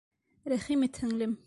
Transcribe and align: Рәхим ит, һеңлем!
Рәхим 0.53 0.89
ит, 0.89 1.03
һеңлем! 1.05 1.39